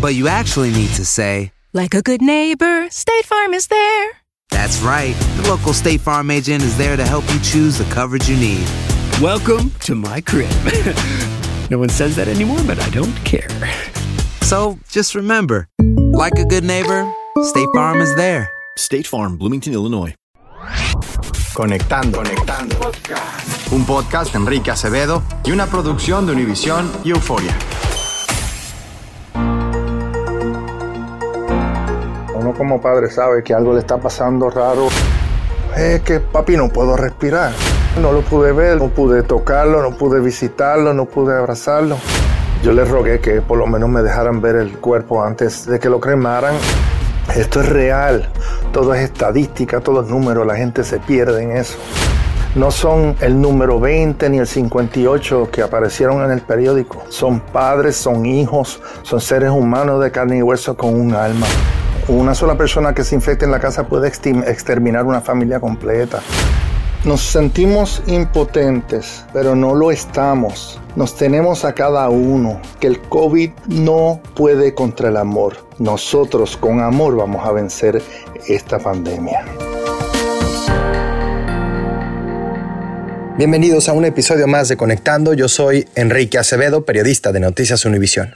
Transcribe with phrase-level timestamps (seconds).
[0.00, 4.10] But you actually need to say, Like a good neighbor, State Farm is there.
[4.50, 5.14] That's right.
[5.36, 8.66] The local State Farm agent is there to help you choose the coverage you need.
[9.20, 10.50] Welcome to my crib.
[11.70, 13.48] no one says that anymore, but I don't care.
[14.42, 15.68] So just remember,
[16.12, 17.12] like a good neighbor,
[17.42, 18.50] State Farm is there.
[18.76, 20.14] State Farm, Bloomington, Illinois.
[21.54, 22.18] Conectando.
[22.18, 22.76] Conectando.
[23.72, 27.54] Un podcast de Enrique Acevedo y una producción de Univisión y Euforia.
[32.40, 34.88] Uno como padre sabe que algo le está pasando raro.
[35.76, 37.52] Es que papi no puedo respirar.
[38.00, 41.98] No lo pude ver, no pude tocarlo, no pude visitarlo, no pude abrazarlo.
[42.62, 45.90] Yo le rogué que por lo menos me dejaran ver el cuerpo antes de que
[45.90, 46.54] lo cremaran.
[47.36, 48.30] Esto es real,
[48.72, 51.76] todo es estadística, todo es número, la gente se pierde en eso.
[52.54, 57.02] No son el número 20 ni el 58 que aparecieron en el periódico.
[57.10, 61.46] Son padres, son hijos, son seres humanos de carne y hueso con un alma.
[62.08, 66.20] Una sola persona que se infecte en la casa puede exterminar una familia completa.
[67.04, 70.80] Nos sentimos impotentes, pero no lo estamos.
[70.96, 75.56] Nos tenemos a cada uno que el COVID no puede contra el amor.
[75.78, 78.02] Nosotros con amor vamos a vencer
[78.46, 79.44] esta pandemia.
[83.38, 85.32] Bienvenidos a un episodio más de Conectando.
[85.32, 88.34] Yo soy Enrique Acevedo, periodista de Noticias Univisión.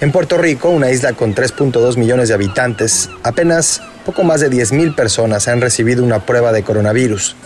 [0.00, 4.94] En Puerto Rico, una isla con 3.2 millones de habitantes, apenas poco más de 10.000
[4.94, 7.36] personas han recibido una prueba de coronavirus.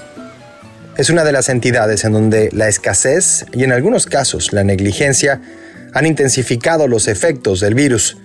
[0.97, 5.41] Es una de las entidades en donde la escasez y en algunos casos la negligencia
[5.95, 8.19] han intensificado los efectos del virus.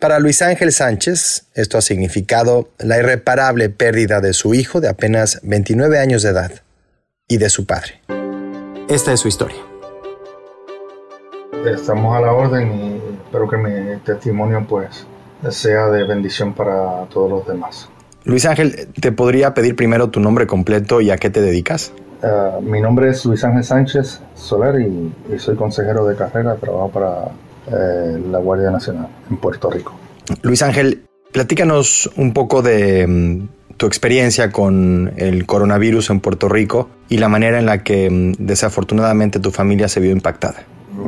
[0.00, 5.40] Para Luis Ángel Sánchez, esto ha significado la irreparable pérdida de su hijo de apenas
[5.42, 6.52] 29 años de edad
[7.28, 8.00] y de su padre.
[8.88, 9.58] Esta es su historia.
[11.66, 15.06] Estamos a la orden y espero que mi testimonio pues
[15.50, 17.88] sea de bendición para todos los demás.
[18.24, 21.92] Luis Ángel, ¿te podría pedir primero tu nombre completo y a qué te dedicas?
[22.22, 26.90] Uh, mi nombre es Luis Ángel Sánchez Soler y, y soy consejero de carrera, trabajo
[26.90, 27.28] para
[27.66, 29.92] eh, la Guardia Nacional en Puerto Rico.
[30.42, 36.88] Luis Ángel, platícanos un poco de mm, tu experiencia con el coronavirus en Puerto Rico
[37.08, 40.64] y la manera en la que mm, desafortunadamente tu familia se vio impactada.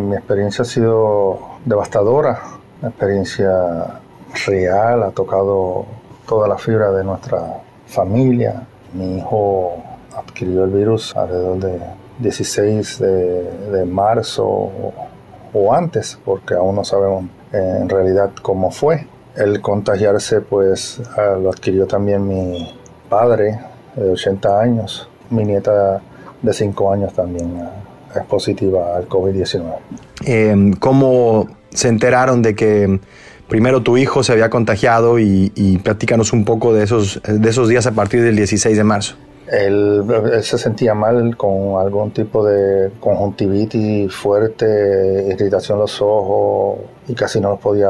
[0.08, 2.40] Mi experiencia ha sido devastadora,
[2.80, 4.00] una experiencia
[4.46, 5.84] real, ha tocado
[6.26, 8.66] toda la fibra de nuestra familia.
[8.94, 9.74] Mi hijo
[10.16, 11.80] adquirió el virus alrededor de
[12.20, 14.94] 16 de, marzo o,
[15.52, 19.06] o, antes, porque aún no sabemos en realidad cómo fue.
[19.36, 22.80] El contagiarse, pues lo adquirió también mi
[23.10, 23.60] padre
[23.94, 26.00] de 80 años, mi nieta
[26.40, 27.68] de 5 años también
[28.14, 29.62] es positiva al COVID-19.
[30.26, 33.00] Eh, ¿Cómo se enteraron de que
[33.48, 37.68] primero tu hijo se había contagiado y, y platícanos un poco de esos, de esos
[37.68, 39.16] días a partir del 16 de marzo?
[39.50, 46.80] Él, él, se sentía mal con algún tipo de conjuntivitis fuerte, irritación en los ojos
[47.06, 47.88] y casi no los podía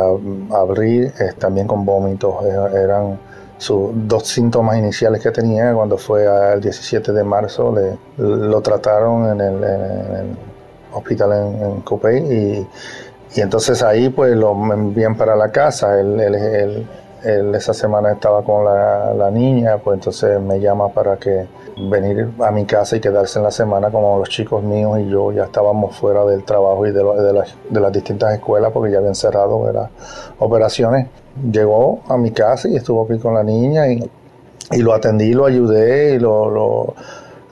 [0.53, 2.44] abrir, eh, también con vómitos.
[2.44, 3.19] Eran
[3.58, 7.75] sus dos síntomas iniciales que tenía cuando fue al 17 de marzo.
[7.75, 10.37] Le, lo trataron en el, en el
[10.93, 12.66] hospital en, en Copey y
[13.34, 16.00] Y entonces ahí pues lo envían para la casa.
[16.00, 16.87] Él, él, él,
[17.25, 21.46] él esa semana estaba con la, la, niña, pues entonces me llama para que
[21.80, 25.32] venir a mi casa y quedarse en la semana como los chicos míos y yo
[25.32, 29.14] ya estábamos fuera del trabajo y de, las, de las distintas escuelas porque ya habían
[29.14, 29.90] cerrado las
[30.38, 31.06] operaciones.
[31.52, 34.10] Llegó a mi casa y estuvo aquí con la niña y,
[34.72, 36.94] y lo atendí, lo ayudé y lo, lo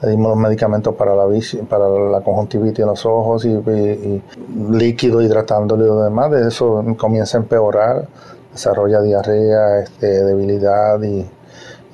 [0.01, 1.25] le dimos los medicamentos para la,
[1.67, 4.23] para la conjuntivitis en los ojos y, y, y
[4.71, 6.31] líquido hidratándole y demás.
[6.31, 8.07] De eso comienza a empeorar,
[8.51, 11.25] desarrolla diarrea, este, debilidad y,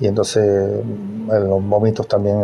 [0.00, 0.82] y entonces
[1.26, 2.42] los vómitos también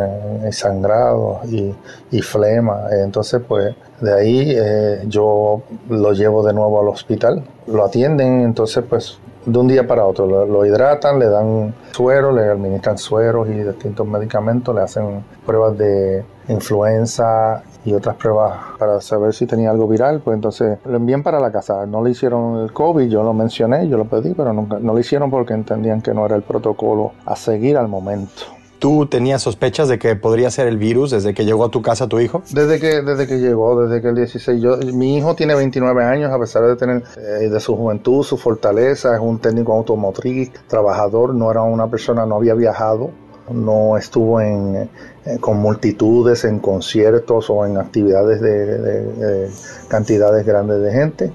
[0.53, 1.75] sangrados y,
[2.11, 2.87] y, flema.
[2.91, 8.85] Entonces, pues de ahí eh, yo lo llevo de nuevo al hospital, lo atienden, entonces
[8.89, 10.27] pues de un día para otro.
[10.27, 15.77] Lo, lo, hidratan, le dan suero, le administran sueros y distintos medicamentos, le hacen pruebas
[15.79, 21.23] de influenza y otras pruebas para saber si tenía algo viral, pues entonces lo envían
[21.23, 21.87] para la casa.
[21.87, 24.99] No le hicieron el COVID, yo lo mencioné, yo lo pedí, pero nunca, no lo
[24.99, 28.60] hicieron porque entendían que no era el protocolo a seguir al momento.
[28.81, 32.09] ¿Tú tenías sospechas de que podría ser el virus desde que llegó a tu casa
[32.09, 32.43] tu hijo?
[32.51, 34.63] Desde que, desde que llegó, desde que el 16.
[34.63, 38.39] Yo, mi hijo tiene 29 años, a pesar de tener eh, de su juventud, su
[38.39, 43.11] fortaleza, es un técnico automotriz, trabajador, no era una persona, no había viajado,
[43.53, 44.89] no estuvo en,
[45.27, 49.51] eh, con multitudes, en conciertos o en actividades de, de, de
[49.89, 51.33] cantidades grandes de gente.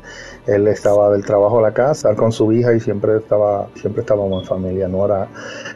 [0.47, 4.43] Él estaba del trabajo a la casa con su hija y siempre estaba siempre estábamos
[4.43, 5.27] en familia no era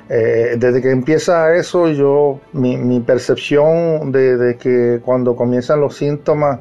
[0.09, 5.95] eh, desde que empieza eso yo mi, mi percepción de, de, que cuando comienzan los
[5.95, 6.59] síntomas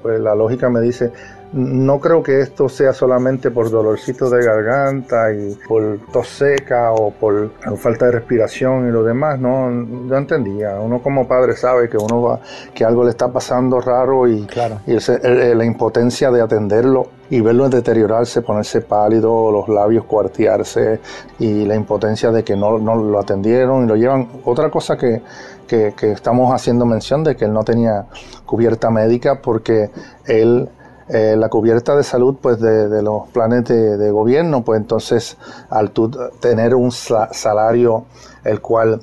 [0.00, 1.12] pues la lógica me dice
[1.52, 7.10] no creo que esto sea solamente por dolorcito de garganta y por tos seca o
[7.10, 9.68] por falta de respiración y lo demás, no,
[10.08, 10.78] yo entendía.
[10.78, 12.40] Uno como padre sabe que uno va,
[12.72, 14.80] que algo le está pasando raro y, claro.
[14.86, 21.00] y ese, el, la impotencia de atenderlo y verlo deteriorarse, ponerse pálido, los labios cuartearse
[21.40, 24.28] y la impotencia de que no, no lo atendieron y lo llevan.
[24.44, 25.20] Otra cosa que,
[25.66, 28.06] que, que estamos haciendo mención de que él no tenía
[28.46, 29.90] cubierta médica porque
[30.26, 30.68] él
[31.12, 35.36] eh, la cubierta de salud pues de, los planes de, de, gobierno pues entonces
[35.68, 36.10] al tu
[36.40, 38.04] tener un salario
[38.44, 39.02] el cual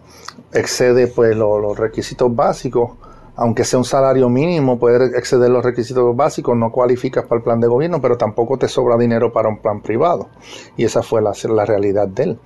[0.53, 2.91] excede pues lo, los requisitos básicos
[3.37, 7.61] aunque sea un salario mínimo, poder exceder los requisitos básicos, no cualificas para el plan
[7.61, 10.29] de gobierno, pero tampoco te sobra dinero para un plan privado.
[10.75, 12.39] Y esa fue la, la realidad de él.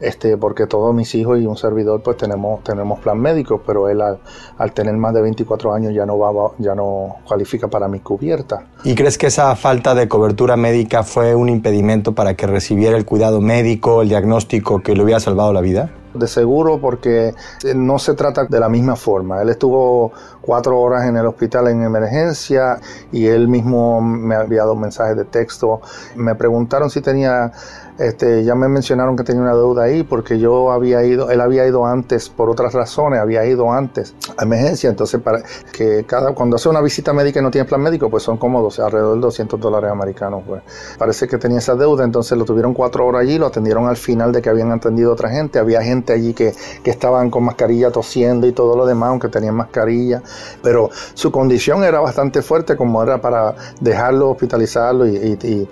[0.00, 4.00] Este, porque todos mis hijos y un servidor pues tenemos, tenemos plan médico, pero él
[4.00, 4.18] al,
[4.58, 8.66] al tener más de 24 años ya no, va, ya no cualifica para mi cubierta.
[8.82, 13.04] ¿Y crees que esa falta de cobertura médica fue un impedimento para que recibiera el
[13.04, 15.92] cuidado médico, el diagnóstico que le hubiera salvado la vida?
[16.14, 17.34] De seguro porque
[17.74, 19.42] no se trata de la misma forma.
[19.42, 22.78] Él estuvo cuatro horas en el hospital en emergencia
[23.10, 25.80] y él mismo me ha enviado mensajes de texto.
[26.16, 27.52] Me preguntaron si tenía
[28.02, 31.66] este, ya me mencionaron que tenía una deuda ahí porque yo había ido, él había
[31.66, 36.56] ido antes por otras razones, había ido antes a emergencia, entonces para que cada, cuando
[36.56, 39.60] hace una visita médica y no tiene plan médico, pues son cómodos, alrededor de 200
[39.60, 40.62] dólares americanos, pues.
[40.98, 44.32] Parece que tenía esa deuda, entonces lo tuvieron cuatro horas allí, lo atendieron al final
[44.32, 46.52] de que habían atendido otra gente, había gente allí que,
[46.82, 50.22] que estaban con mascarilla tosiendo y todo lo demás, aunque tenían mascarilla,
[50.60, 55.68] pero su condición era bastante fuerte como era para dejarlo, hospitalizarlo y, y, y,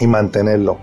[0.00, 0.76] y mantenerlo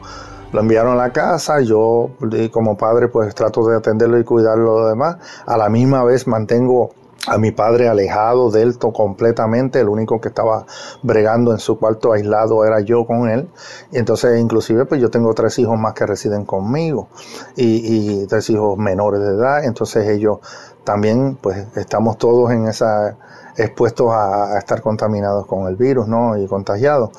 [0.54, 2.12] lo enviaron a la casa, yo
[2.52, 6.92] como padre pues trato de atenderlo y cuidarlo lo demás, a la misma vez mantengo
[7.26, 10.66] a mi padre alejado de él completamente, el único que estaba
[11.02, 13.50] bregando en su cuarto aislado era yo con él,
[13.92, 17.08] y entonces inclusive pues yo tengo tres hijos más que residen conmigo,
[17.56, 20.40] y, y tres hijos menores de edad, entonces ellos
[20.84, 23.18] también pues estamos todos en esa
[23.56, 26.38] expuestos a, a estar contaminados con el virus, ¿no?
[26.38, 27.12] Y contagiados.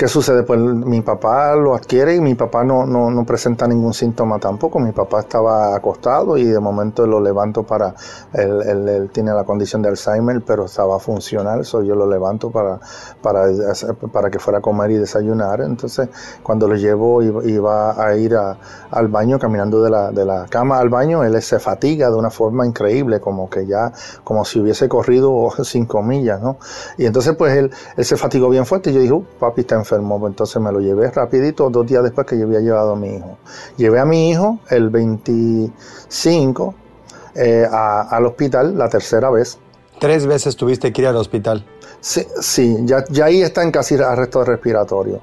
[0.00, 0.44] ¿Qué sucede?
[0.44, 4.80] Pues mi papá lo adquiere y mi papá no, no, no, presenta ningún síntoma tampoco.
[4.80, 7.94] Mi papá estaba acostado y de momento lo levanto para,
[8.32, 12.80] él, él, tiene la condición de Alzheimer, pero estaba funcional, so yo lo levanto para,
[13.20, 13.42] para,
[14.10, 15.60] para que fuera a comer y desayunar.
[15.60, 16.08] Entonces,
[16.42, 18.56] cuando lo llevo y iba a ir a,
[18.90, 22.30] al baño, caminando de la, de la cama al baño, él se fatiga de una
[22.30, 23.92] forma increíble, como que ya,
[24.24, 26.56] como si hubiese corrido cinco millas, ¿no?
[26.96, 29.74] Y entonces, pues él, él se fatigó bien fuerte y yo dije, uh, papi está
[29.74, 32.96] enfermo enfermo, entonces me lo llevé rapidito, dos días después que yo había llevado a
[32.96, 33.38] mi hijo.
[33.76, 36.74] Llevé a mi hijo el 25
[37.34, 39.58] eh, a, al hospital la tercera vez.
[39.98, 41.64] Tres veces tuviste que ir al hospital.
[42.00, 45.20] Sí, sí ya, ya ahí está en casi arresto respiratorio.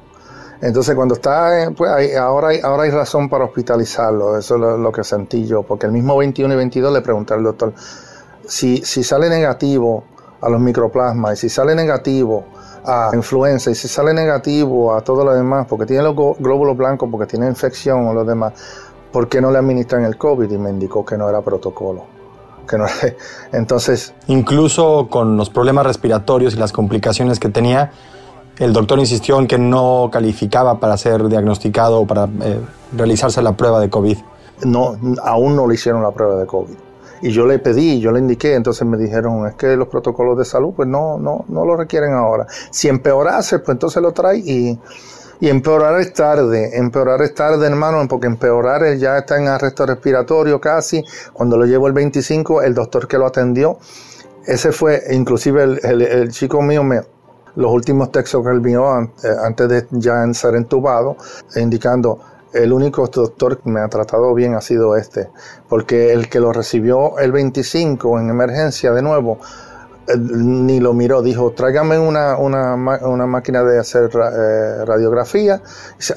[0.62, 4.78] Entonces cuando está, pues hay, ahora, hay, ahora hay razón para hospitalizarlo, eso es lo,
[4.78, 7.74] lo, que sentí yo, porque el mismo 21 y 22 le pregunté al doctor,
[8.48, 10.04] si, si sale negativo
[10.42, 12.46] a los microplasmas y si sale negativo
[12.88, 17.10] a influenza y si sale negativo a todo lo demás, porque tiene los glóbulos blancos,
[17.12, 18.54] porque tiene infección o lo demás,
[19.12, 20.50] ¿por qué no le administran el COVID?
[20.50, 22.06] Y me indicó que no era protocolo.
[22.68, 22.86] Que no,
[23.52, 24.14] entonces...
[24.28, 27.92] Incluso con los problemas respiratorios y las complicaciones que tenía,
[28.58, 32.62] el doctor insistió en que no calificaba para ser diagnosticado o para eh,
[32.96, 34.18] realizarse la prueba de COVID.
[34.64, 36.87] No, aún no le hicieron la prueba de COVID.
[37.22, 40.46] Y yo le pedí, yo le indiqué, entonces me dijeron, es que los protocolos de
[40.46, 42.46] salud pues no, no, no lo requieren ahora.
[42.72, 44.80] Si empeorase, pues entonces lo trae y,
[45.40, 49.86] y empeorar es tarde, empeorar es tarde hermano, porque empeorar él ya está en arresto
[49.86, 53.78] respiratorio casi, cuando lo llevo el 25, el doctor que lo atendió,
[54.46, 57.02] ese fue, inclusive el, el, chico mío me,
[57.56, 59.08] los últimos textos que él vio eh,
[59.44, 61.18] antes de ya ser entubado,
[61.56, 62.20] indicando,
[62.54, 65.30] el único doctor que me ha tratado bien ha sido este,
[65.68, 69.40] porque el que lo recibió el 25 en emergencia de nuevo,
[70.16, 75.62] ni lo miró, dijo, tráigame una, una, máquina de hacer eh, radiografía,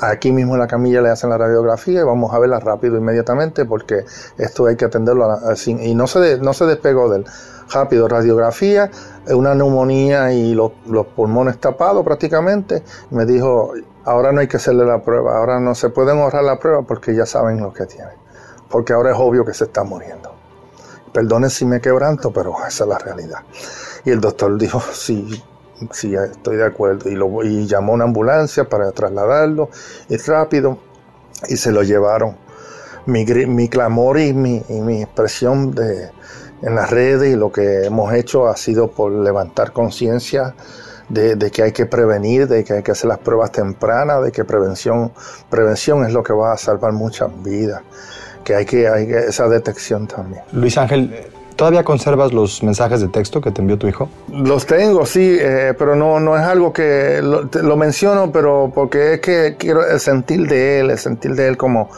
[0.01, 3.65] aquí mismo en la camilla le hacen la radiografía y vamos a verla rápido, inmediatamente,
[3.65, 4.05] porque
[4.39, 5.27] esto hay que atenderlo
[5.67, 7.25] y no se, no se despegó del
[7.73, 8.91] rápido, radiografía,
[9.29, 13.73] una neumonía y los, los pulmones tapados prácticamente, me dijo,
[14.05, 17.15] ahora no hay que hacerle la prueba, ahora no se pueden ahorrar la prueba porque
[17.15, 18.15] ya saben lo que tienen,
[18.69, 20.35] porque ahora es obvio que se está muriendo.
[21.13, 23.41] Perdone si me quebranto, pero esa es la realidad.
[24.05, 25.43] Y el doctor dijo, sí,
[25.91, 27.11] sí, estoy de acuerdo.
[27.11, 29.71] Y, lo, y llamó a una ambulancia para trasladarlo,
[30.09, 30.79] y rápido,
[31.49, 32.37] y se lo llevaron.
[33.07, 36.11] Mi, mi clamor y mi, y mi expresión de,
[36.63, 40.55] en las redes y lo que hemos hecho ha sido por levantar conciencia
[41.11, 44.45] de, que hay que prevenir, de que hay que hacer las pruebas tempranas, de que
[44.45, 45.13] prevención,
[45.51, 47.83] prevención es lo que va a salvar muchas vidas,
[48.45, 50.43] que hay que, hay esa detección también.
[50.53, 54.09] Luis Ángel, ¿Todavía conservas los mensajes de texto que te envió tu hijo?
[54.33, 59.21] Los tengo, sí, eh, pero no, no es algo que lo, menciono, pero porque es
[59.21, 61.91] que quiero el sentir de él, el sentir de él como,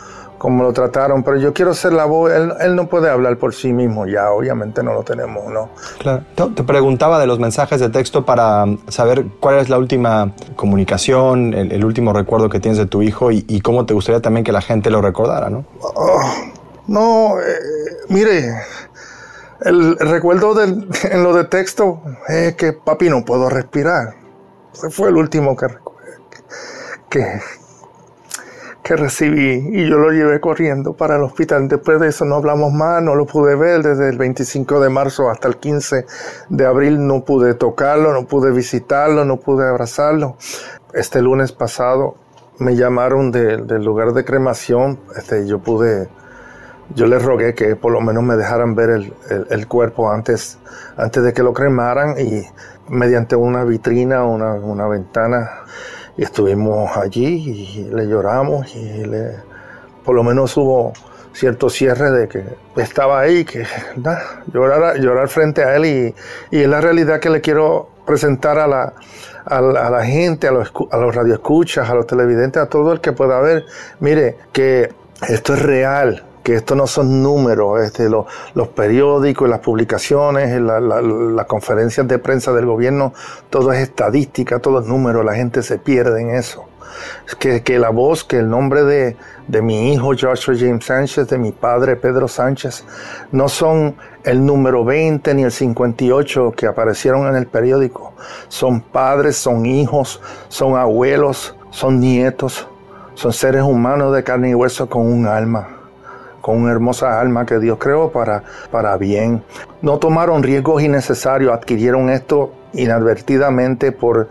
[0.42, 3.72] como lo trataron, pero yo quiero ser la voz, él, no puede hablar por sí
[3.72, 5.68] mismo ya, obviamente no lo tenemos, ¿no?
[6.00, 11.54] Claro, te preguntaba de los mensajes de texto para saber cuál es la última comunicación,
[11.54, 14.62] el, último recuerdo que tienes de tu hijo y, cómo te gustaría también que la
[14.62, 15.64] gente lo recordara, ¿no?
[15.80, 16.20] Oh,
[16.88, 17.44] no, eh,
[18.08, 18.52] mire,
[19.60, 24.16] el, recuerdo del, en lo de texto es que papi no puedo respirar.
[24.74, 25.68] Ese fue el último que,
[27.08, 27.40] que,
[28.82, 31.68] que recibí y yo lo llevé corriendo para el hospital.
[31.68, 35.30] Después de eso no hablamos más, no lo pude ver desde el 25 de marzo
[35.30, 36.04] hasta el 15
[36.48, 37.06] de abril.
[37.06, 40.36] No pude tocarlo, no pude visitarlo, no pude abrazarlo.
[40.92, 42.16] Este lunes pasado
[42.58, 44.98] me llamaron del lugar de cremación.
[45.16, 46.08] Este, yo pude,
[46.94, 49.14] yo les rogué que por lo menos me dejaran ver el,
[49.48, 50.58] el, cuerpo antes,
[50.96, 52.42] antes de que lo cremaran y
[52.88, 55.48] mediante una vitrina, una, una ventana
[56.16, 59.36] y estuvimos allí y le lloramos y le,
[60.04, 60.92] por lo menos hubo
[61.32, 62.44] cierto cierre de que
[62.76, 63.64] estaba ahí, que
[64.52, 66.14] llorar, llorar frente a él y,
[66.50, 68.92] y, es la realidad que le quiero presentar a la,
[69.44, 73.12] a la, gente, a los, a los radioescuchas, a los televidentes, a todo el que
[73.12, 73.64] pueda ver.
[74.00, 74.92] Mire, que
[75.28, 78.26] esto es real, que esto no son números, este, los,
[78.74, 83.14] periódicos, las publicaciones, las conferencias de prensa del gobierno,
[83.50, 86.64] todo es estadística, todo es número, la gente se pierde en eso.
[87.38, 91.96] Que, la voz, que el nombre de mi hijo Joshua James Sánchez, de mi padre
[91.96, 92.84] Pedro Sánchez,
[93.30, 98.12] no son el número 20 ni el 58 que aparecieron en el periódico.
[98.48, 102.68] Son padres, son hijos, son abuelos, son nietos,
[103.14, 105.81] son seres humanos de carne y hueso con un alma
[106.42, 109.42] con una hermosa alma que Dios creó para, para bien.
[109.80, 114.28] No tomaron riesgos innecesarios, adquirieron esto inadvertidamente por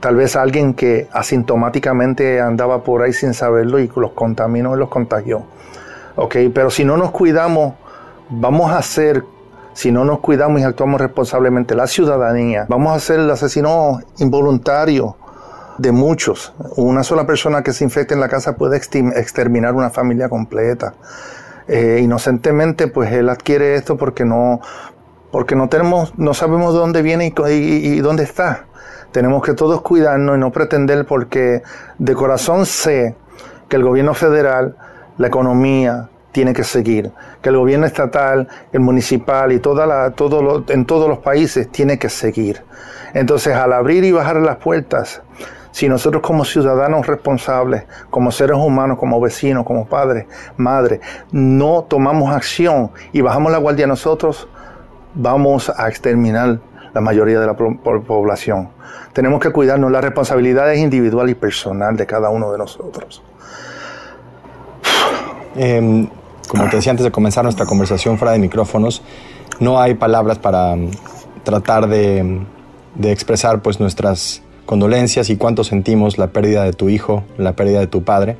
[0.00, 4.88] tal vez alguien que asintomáticamente andaba por ahí sin saberlo y los contaminó y los
[4.88, 5.42] contagió.
[6.14, 7.74] Ok, pero si no nos cuidamos,
[8.28, 9.24] vamos a ser,
[9.72, 15.16] si no nos cuidamos y actuamos responsablemente, la ciudadanía, vamos a ser el asesino involuntario
[15.78, 16.52] de muchos.
[16.76, 20.94] Una sola persona que se infecte en la casa puede exterminar una familia completa.
[21.68, 24.60] Eh, inocentemente, pues él adquiere esto porque no,
[25.30, 28.66] porque no tenemos, no sabemos de dónde viene y, dónde está.
[29.12, 31.62] Tenemos que todos cuidarnos y no pretender porque
[31.98, 33.14] de corazón sé
[33.68, 34.76] que el gobierno federal,
[35.16, 37.10] la economía, tiene que seguir,
[37.42, 41.98] que el gobierno estatal, el municipal y toda la, todo en todos los países tiene
[41.98, 42.62] que seguir.
[43.14, 45.22] Entonces, al abrir y bajar las puertas,
[45.78, 50.98] si nosotros como ciudadanos responsables, como seres humanos, como vecinos, como padres, madres,
[51.30, 54.48] no tomamos acción y bajamos la guardia nosotros,
[55.14, 56.58] vamos a exterminar
[56.92, 58.70] la mayoría de la población.
[59.12, 63.22] Tenemos que cuidarnos, la responsabilidad es individual y personal de cada uno de nosotros.
[65.54, 66.08] Em,
[66.48, 69.00] como te decía antes de comenzar nuestra conversación fuera de micrófonos,
[69.60, 70.90] no hay palabras para mm,
[71.44, 72.40] tratar de,
[72.96, 77.80] de expresar pues nuestras condolencias y cuánto sentimos la pérdida de tu hijo, la pérdida
[77.80, 78.36] de tu padre.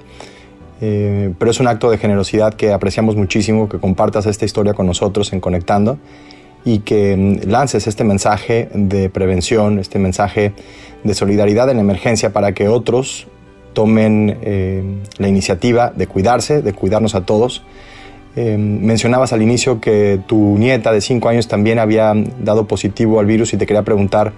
[0.82, 4.86] Eh, pero es un acto de generosidad que apreciamos muchísimo, que compartas esta historia con
[4.86, 5.98] nosotros en Conectando
[6.66, 10.52] y que mm, lances este mensaje de prevención, este mensaje
[11.02, 13.26] de solidaridad en emergencia para que otros
[13.72, 14.82] tomen eh,
[15.16, 17.62] la iniciativa de cuidarse, de cuidarnos a todos.
[18.36, 22.12] Eh, mencionabas al inicio que tu nieta de 5 años también había
[22.44, 24.34] dado positivo al virus y te quería preguntar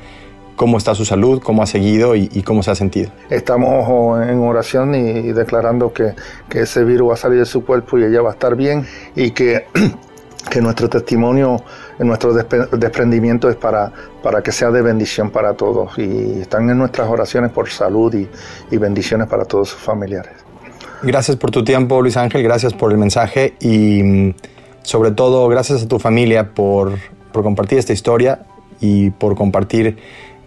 [0.57, 3.11] cómo está su salud, cómo ha seguido y, cómo se ha sentido.
[3.31, 6.15] Estamos en oración y, declarando que,
[6.49, 8.87] que, ese virus va a salir de su cuerpo y ella va a estar bien
[9.17, 9.67] y que,
[10.51, 11.63] que nuestro testimonio,
[11.99, 13.93] nuestro desprendimiento es para,
[14.23, 18.29] para que sea de bendición para todos y están en nuestras oraciones por salud y,
[18.71, 20.33] y bendiciones para todos sus familiares.
[21.03, 24.35] Gracias por tu tiempo, Luis Ángel, gracias por el mensaje y mm,
[24.83, 26.99] sobre todo gracias a tu familia por,
[27.33, 28.41] por compartir esta historia
[28.81, 29.97] y por compartir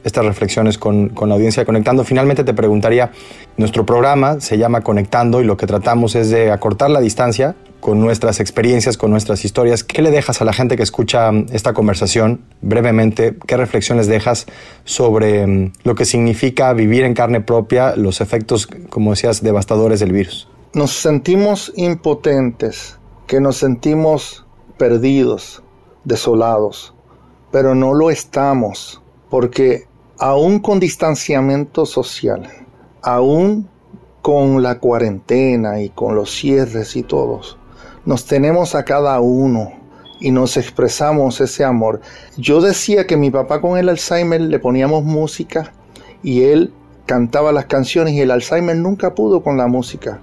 [0.04, 2.04] estas reflexiones con, con, la audiencia Conectando.
[2.04, 3.12] Finalmente te preguntaría,
[3.58, 8.00] nuestro programa se llama Conectando y lo que tratamos es de acortar la distancia con
[8.00, 9.84] nuestras experiencias, con nuestras historias.
[9.84, 13.36] ¿Qué le dejas a la gente que escucha esta conversación brevemente?
[13.46, 14.46] ¿Qué reflexiones dejas
[14.86, 20.14] sobre mm, lo que significa vivir en carne propia los efectos, como decías, devastadores del
[20.14, 20.48] virus?
[20.74, 24.46] Nos sentimos impotentes, que nos sentimos
[24.78, 25.62] perdidos,
[26.06, 26.94] desolados,
[27.52, 32.50] pero no lo estamos, porque aún con distanciamiento social,
[33.02, 33.68] aún
[34.22, 37.58] con la cuarentena y con los cierres y todos,
[38.06, 39.74] nos tenemos a cada uno
[40.20, 42.00] y nos expresamos ese amor.
[42.38, 45.74] Yo decía que mi papá con el Alzheimer le poníamos música
[46.22, 46.74] y él
[47.06, 50.22] cantaba las canciones y el Alzheimer nunca pudo con la música.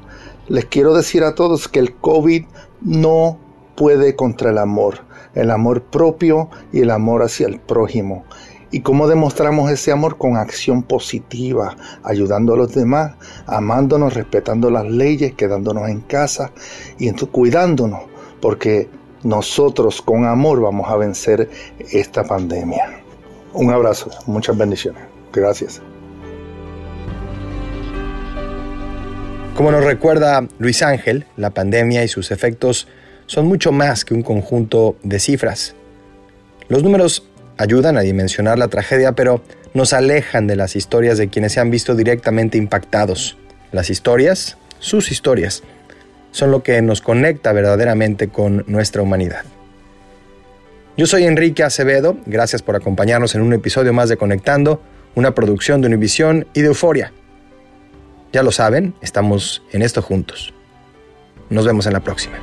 [0.49, 2.45] Les quiero decir a todos que el COVID
[2.81, 3.39] no
[3.77, 5.01] puede contra el amor,
[5.35, 8.25] el amor propio y el amor hacia el prójimo.
[8.73, 10.17] ¿Y cómo demostramos ese amor?
[10.17, 13.15] Con acción positiva, ayudando a los demás,
[13.47, 16.53] amándonos, respetando las leyes, quedándonos en casa
[16.99, 18.03] y cuidándonos,
[18.41, 18.89] porque
[19.25, 21.51] nosotros con amor vamos a vencer
[21.91, 23.01] esta pandemia.
[23.53, 25.03] Un abrazo, muchas bendiciones.
[25.33, 25.83] Gracias.
[29.57, 32.87] Como nos recuerda Luis Ángel, la pandemia y sus efectos
[33.27, 35.75] son mucho más que un conjunto de cifras.
[36.69, 37.29] Los números
[37.61, 39.43] ayudan a dimensionar la tragedia, pero
[39.75, 43.37] nos alejan de las historias de quienes se han visto directamente impactados.
[43.71, 45.63] Las historias, sus historias,
[46.31, 49.45] son lo que nos conecta verdaderamente con nuestra humanidad.
[50.97, 54.81] Yo soy Enrique Acevedo, gracias por acompañarnos en un episodio más de Conectando,
[55.15, 57.13] una producción de Univisión y de Euforia.
[58.33, 60.55] Ya lo saben, estamos en esto juntos.
[61.51, 62.39] Nos vemos en la próxima.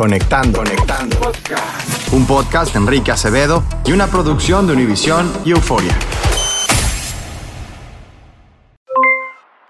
[0.00, 0.60] Conectando.
[0.60, 1.16] Conectando.
[2.12, 5.94] Un podcast de Enrique Acevedo y una producción de Univisión y Euforia.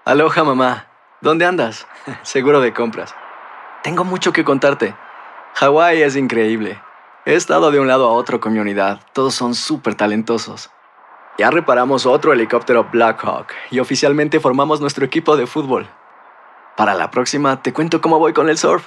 [0.05, 0.87] Aloha mamá.
[1.21, 1.89] ¿Dónde andas?
[2.23, 3.13] Seguro de compras.
[3.83, 4.95] Tengo mucho que contarte.
[5.55, 6.81] Hawái es increíble.
[7.27, 9.01] He estado de un lado a otro con mi unidad.
[9.13, 10.71] Todos son súper talentosos.
[11.39, 15.89] Ya reparamos otro helicóptero Blackhawk y oficialmente formamos nuestro equipo de fútbol.
[16.77, 18.87] Para la próxima te cuento cómo voy con el surf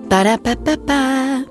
[0.11, 1.50] Ba-da-ba-ba-ba.